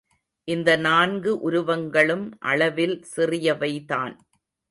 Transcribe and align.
இந்த 0.47 0.69
நான்கு 0.77 1.31
உருவங்களும் 1.39 2.25
அளவில் 2.43 2.95
சிறியவைதான். 3.15 4.15